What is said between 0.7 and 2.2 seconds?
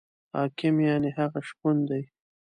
یعنې هغه شپون دی.